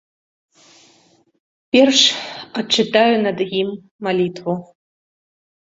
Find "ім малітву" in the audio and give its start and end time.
3.61-4.53